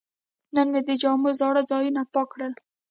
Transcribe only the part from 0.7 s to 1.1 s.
مې د